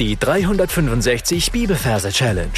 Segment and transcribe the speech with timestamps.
[0.00, 2.50] Die 365 Bibelverse Challenge.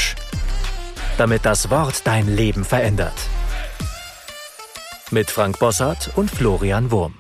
[1.19, 3.13] Damit das Wort dein Leben verändert.
[5.11, 7.19] Mit Frank Bossart und Florian Wurm.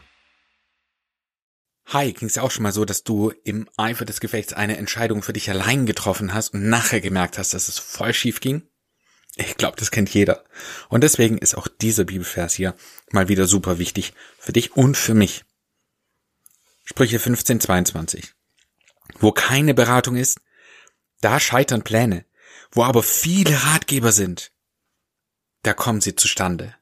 [1.88, 4.78] Hi, ging es ja auch schon mal so, dass du im Eifer des Gefechts eine
[4.78, 8.62] Entscheidung für dich allein getroffen hast und nachher gemerkt hast, dass es voll schief ging?
[9.36, 10.44] Ich glaube, das kennt jeder.
[10.88, 12.74] Und deswegen ist auch dieser Bibelvers hier
[13.10, 15.44] mal wieder super wichtig für dich und für mich.
[16.86, 18.35] Sprüche 15, 22.
[19.18, 20.40] Wo keine Beratung ist,
[21.20, 22.24] da scheitern Pläne.
[22.70, 24.52] Wo aber viele Ratgeber sind,
[25.62, 26.74] da kommen sie zustande.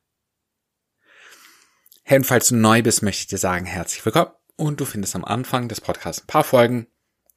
[2.02, 4.32] Hey, und falls du neu bist, möchte ich dir sagen, herzlich willkommen.
[4.56, 6.86] Und du findest am Anfang des Podcasts ein paar Folgen,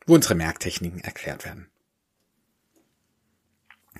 [0.05, 1.69] wo unsere Merktechniken erklärt werden.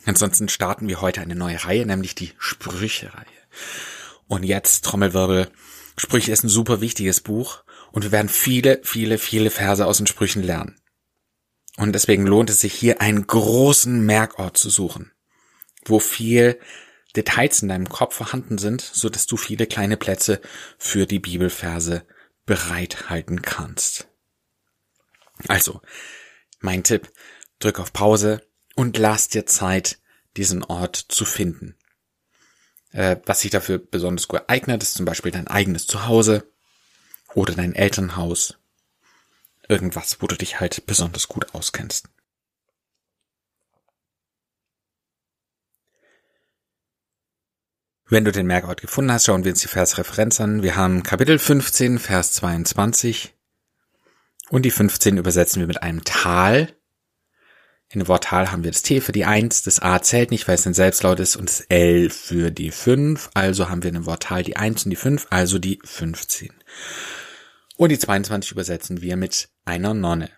[0.05, 3.25] Ansonsten starten wir heute eine neue Reihe, nämlich die Sprüche-Reihe.
[4.27, 5.49] Und jetzt, Trommelwirbel,
[5.97, 7.63] Sprüche ist ein super wichtiges Buch
[7.97, 10.79] und wir werden viele, viele, viele Verse aus den Sprüchen lernen.
[11.77, 15.11] Und deswegen lohnt es sich hier einen großen Merkort zu suchen,
[15.83, 16.59] wo viel
[17.15, 20.41] Details in deinem Kopf vorhanden sind, so dass du viele kleine Plätze
[20.77, 22.05] für die Bibelverse
[22.45, 24.07] bereithalten kannst.
[25.47, 25.81] Also,
[26.59, 27.11] mein Tipp,
[27.57, 28.43] drück auf Pause
[28.75, 29.97] und lass dir Zeit,
[30.35, 31.75] diesen Ort zu finden.
[32.91, 36.47] Äh, was sich dafür besonders gut eignet, ist zum Beispiel dein eigenes Zuhause
[37.37, 38.57] oder dein Elternhaus
[39.69, 42.09] irgendwas, wo du dich halt besonders gut auskennst.
[48.09, 50.63] Wenn du den Merkort gefunden hast, schauen wir uns die Versreferenz an.
[50.63, 53.35] Wir haben Kapitel 15, Vers 22.
[54.49, 56.73] Und die 15 übersetzen wir mit einem Tal.
[57.89, 60.47] In dem Wort Tal haben wir das T für die 1, das A zählt nicht,
[60.47, 63.29] weil es ein Selbstlaut ist, und das L für die 5.
[63.35, 66.51] Also haben wir in dem Wort Tal die 1 und die 5, also die 15.
[67.77, 70.31] Und die 22 übersetzen wir mit einer Nonne.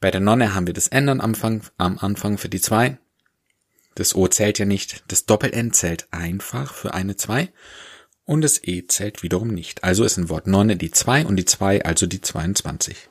[0.00, 2.98] Bei der Nonne haben wir das N am Anfang, am Anfang für die 2.
[3.96, 5.02] Das O zählt ja nicht.
[5.08, 7.52] Das Doppel-N zählt einfach für eine 2.
[8.24, 9.82] Und das E zählt wiederum nicht.
[9.82, 13.08] Also ist ein Wort Nonne die 2 und die 2 also die 22.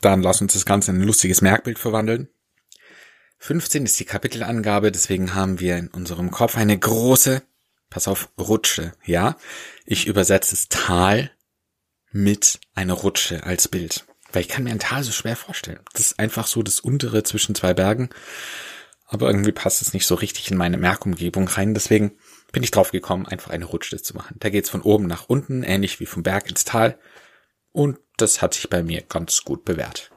[0.00, 2.28] Dann lass uns das Ganze in ein lustiges Merkbild verwandeln.
[3.38, 7.42] 15 ist die Kapitelangabe, deswegen haben wir in unserem Kopf eine große
[7.94, 9.36] pass auf, Rutsche, ja.
[9.86, 11.30] Ich übersetze das Tal
[12.10, 14.04] mit einer Rutsche als Bild.
[14.32, 15.78] Weil ich kann mir ein Tal so schwer vorstellen.
[15.92, 18.10] Das ist einfach so das untere zwischen zwei Bergen.
[19.06, 21.72] Aber irgendwie passt es nicht so richtig in meine Merkumgebung rein.
[21.72, 22.18] Deswegen
[22.50, 24.38] bin ich drauf gekommen, einfach eine Rutsche zu machen.
[24.40, 26.98] Da geht's von oben nach unten, ähnlich wie vom Berg ins Tal.
[27.70, 30.10] Und das hat sich bei mir ganz gut bewährt.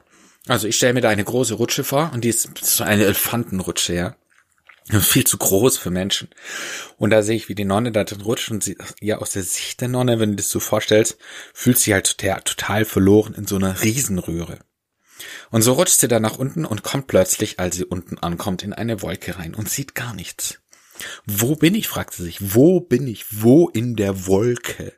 [0.48, 3.94] Also ich stelle mir da eine große Rutsche vor und die ist so eine Elefantenrutsche,
[3.94, 4.16] ja
[5.00, 6.28] viel zu groß für Menschen.
[6.96, 9.42] Und da sehe ich, wie die Nonne da drin rutscht und sie, ja, aus der
[9.42, 11.18] Sicht der Nonne, wenn du das so vorstellst,
[11.52, 14.58] fühlt sie halt total, verloren in so einer Riesenröhre.
[15.50, 18.72] Und so rutscht sie dann nach unten und kommt plötzlich, als sie unten ankommt, in
[18.72, 20.60] eine Wolke rein und sieht gar nichts.
[21.26, 22.54] Wo bin ich, fragt sie sich.
[22.54, 23.26] Wo bin ich?
[23.42, 24.97] Wo in der Wolke?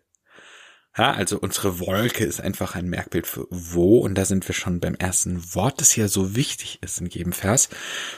[0.97, 4.81] Ja, also unsere Wolke ist einfach ein Merkbild für wo, und da sind wir schon
[4.81, 7.69] beim ersten Wort, das ja so wichtig ist in jedem Vers.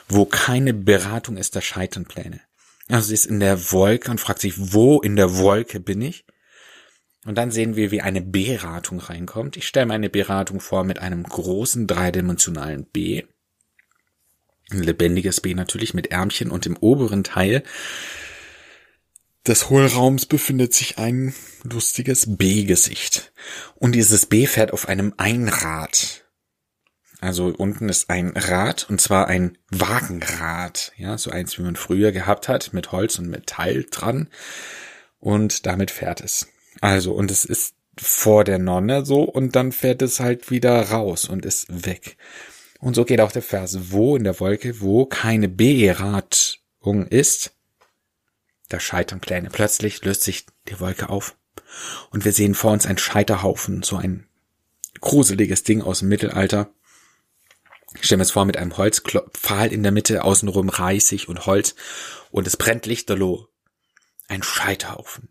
[0.08, 2.40] Wo keine Beratung ist, da scheitern Pläne.
[2.88, 6.24] Also sie ist in der Wolke und fragt sich, wo in der Wolke bin ich?
[7.24, 9.56] Und dann sehen wir, wie eine Beratung reinkommt.
[9.56, 13.22] Ich stelle mir eine Beratung vor mit einem großen dreidimensionalen B.
[14.70, 17.62] Ein lebendiges B natürlich mit Ärmchen und im oberen Teil
[19.46, 23.32] des Hohlraums befindet sich ein lustiges B-Gesicht.
[23.74, 26.24] Und dieses B fährt auf einem Einrad.
[27.20, 30.92] Also unten ist ein Rad und zwar ein Wagenrad.
[30.96, 34.28] Ja, so eins, wie man früher gehabt hat, mit Holz und Metall dran.
[35.18, 36.48] Und damit fährt es.
[36.80, 41.26] Also, und es ist vor der Nonne so und dann fährt es halt wieder raus
[41.26, 42.16] und ist weg.
[42.80, 47.52] Und so geht auch der Vers, wo in der Wolke, wo keine Beratung ist,
[48.72, 49.50] da scheitern Pläne.
[49.50, 51.36] Plötzlich löst sich die Wolke auf
[52.10, 54.26] und wir sehen vor uns ein Scheiterhaufen, so ein
[55.00, 56.72] gruseliges Ding aus dem Mittelalter.
[57.94, 61.74] Ich stelle mir es vor mit einem Holzpfahl in der Mitte, außenrum reißig und Holz
[62.30, 63.48] und es brennt lichterloh.
[64.28, 65.28] Ein Scheiterhaufen.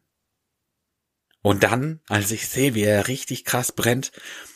[1.41, 4.11] Und dann, als ich sehe, wie er richtig krass brennt,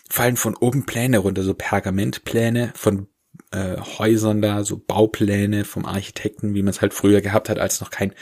[0.07, 3.07] fallen von oben Pläne runter, so Pergamentpläne von
[3.51, 7.81] äh, Häusern da, so Baupläne vom Architekten, wie man es halt früher gehabt hat, als
[7.81, 8.13] noch kein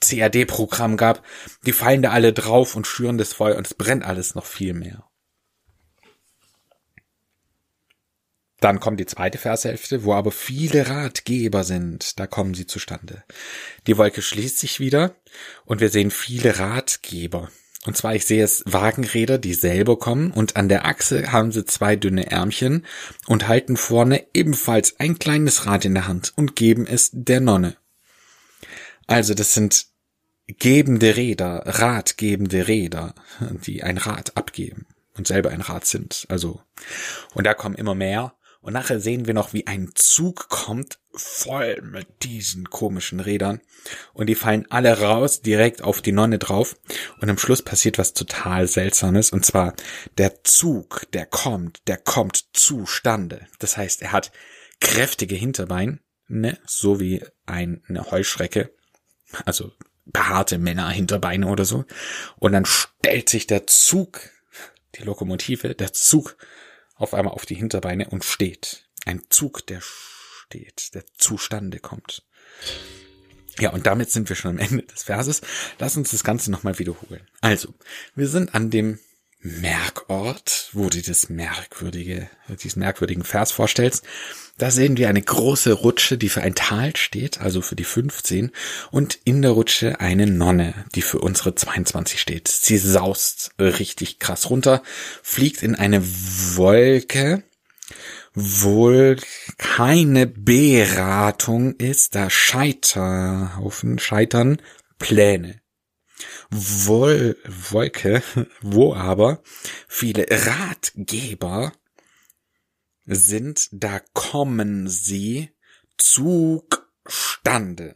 [0.00, 1.22] CAD-Programm gab,
[1.66, 4.74] die fallen da alle drauf und schüren das Feuer und es brennt alles noch viel
[4.74, 5.04] mehr.
[8.60, 12.18] Dann kommt die zweite Vershälfte, wo aber viele Ratgeber sind.
[12.20, 13.24] Da kommen sie zustande.
[13.86, 15.14] Die Wolke schließt sich wieder
[15.64, 17.50] und wir sehen viele Ratgeber.
[17.86, 21.64] Und zwar, ich sehe es Wagenräder, die selber kommen und an der Achse haben sie
[21.64, 22.84] zwei dünne Ärmchen
[23.26, 27.76] und halten vorne ebenfalls ein kleines Rad in der Hand und geben es der Nonne.
[29.06, 29.86] Also das sind
[30.58, 33.14] gebende Räder, ratgebende Räder,
[33.64, 34.86] die ein Rad abgeben
[35.16, 36.26] und selber ein Rad sind.
[36.28, 36.60] Also,
[37.34, 38.34] und da kommen immer mehr.
[38.62, 43.60] Und nachher sehen wir noch, wie ein Zug kommt, voll mit diesen komischen Rädern.
[44.12, 46.76] Und die fallen alle raus, direkt auf die Nonne drauf.
[47.20, 49.30] Und am Schluss passiert was total Seltsames.
[49.30, 49.74] Und zwar,
[50.18, 53.46] der Zug, der kommt, der kommt zustande.
[53.58, 54.30] Das heißt, er hat
[54.78, 56.58] kräftige Hinterbeine, ne?
[56.66, 57.80] so wie eine
[58.10, 58.74] Heuschrecke.
[59.46, 59.72] Also
[60.12, 61.84] behaarte Männer Hinterbeine oder so.
[62.38, 64.30] Und dann stellt sich der Zug,
[64.96, 66.36] die Lokomotive, der Zug
[66.94, 68.88] auf einmal auf die Hinterbeine und steht.
[69.06, 72.24] Ein Zug, der steht, der zustande kommt.
[73.58, 75.40] Ja, und damit sind wir schon am Ende des Verses.
[75.78, 77.26] Lass uns das Ganze nochmal wiederholen.
[77.40, 77.74] Also,
[78.14, 78.98] wir sind an dem
[79.42, 82.28] Merkort, wo du das merkwürdige,
[82.62, 84.04] diesen merkwürdigen Vers vorstellst.
[84.58, 88.50] Da sehen wir eine große Rutsche, die für ein Tal steht, also für die 15,
[88.90, 92.48] und in der Rutsche eine Nonne, die für unsere 22 steht.
[92.48, 94.82] Sie saust richtig krass runter,
[95.22, 97.42] fliegt in eine Wolke,
[98.34, 99.16] wohl
[99.56, 104.60] keine Beratung ist, da Scheiterhaufen, Scheitern
[104.98, 105.60] Pläne.
[106.50, 108.22] Wol Wolke,
[108.60, 109.42] wo aber
[109.88, 111.72] viele Ratgeber
[113.06, 115.50] sind, da kommen sie
[115.96, 117.94] zustande.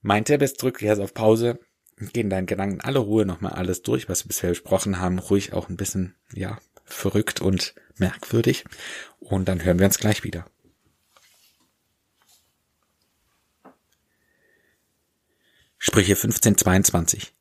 [0.00, 1.58] Meint er, bist drück jetzt auf Pause,
[1.96, 5.68] gehen deinen Gedanken alle Ruhe nochmal alles durch, was wir bisher besprochen haben, ruhig auch
[5.68, 8.64] ein bisschen, ja, verrückt und merkwürdig.
[9.18, 10.46] Und dann hören wir uns gleich wieder.
[15.88, 17.32] Sprüche 1522.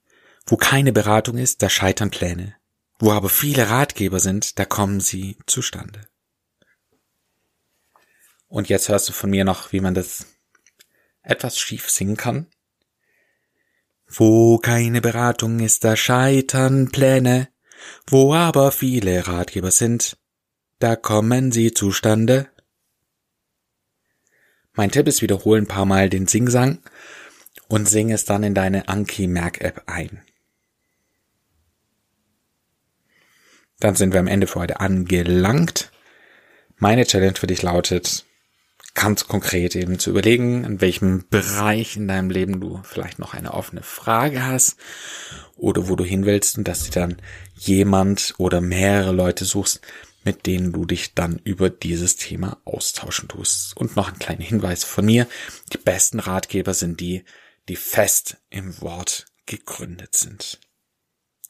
[0.45, 2.55] Wo keine Beratung ist, da scheitern Pläne.
[2.99, 6.07] Wo aber viele Ratgeber sind, da kommen sie zustande.
[8.47, 10.27] Und jetzt hörst du von mir noch, wie man das
[11.23, 12.45] etwas schief singen kann.
[14.05, 17.49] Wo keine Beratung ist, da scheitern Pläne.
[18.05, 20.19] Wo aber viele Ratgeber sind,
[20.77, 22.47] da kommen sie zustande.
[24.73, 26.83] Mein Tipp ist, wiederhole ein paar Mal den Singsang
[27.67, 30.21] und sing es dann in deine Anki-Merk-App ein.
[33.79, 35.91] Dann sind wir am Ende für heute angelangt.
[36.77, 38.25] Meine Challenge für dich lautet,
[38.93, 43.53] ganz konkret eben zu überlegen, in welchem Bereich in deinem Leben du vielleicht noch eine
[43.53, 44.77] offene Frage hast
[45.57, 47.17] oder wo du hin willst und dass du dann
[47.55, 49.81] jemand oder mehrere Leute suchst,
[50.23, 53.77] mit denen du dich dann über dieses Thema austauschen tust.
[53.77, 55.27] Und noch ein kleiner Hinweis von mir.
[55.71, 57.23] Die besten Ratgeber sind die,
[57.69, 60.59] die fest im Wort gegründet sind.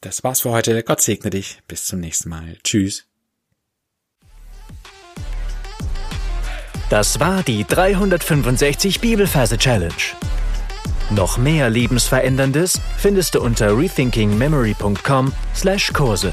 [0.00, 0.82] Das war's für heute.
[0.82, 1.60] Gott segne dich.
[1.68, 2.58] Bis zum nächsten Mal.
[2.62, 3.06] Tschüss.
[6.90, 9.94] Das war die 365 Bibelferse Challenge.
[11.10, 16.32] Noch mehr Lebensveränderndes findest du unter rethinkingmemory.com/Kurse.